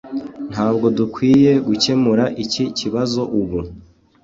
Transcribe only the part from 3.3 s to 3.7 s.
ubu.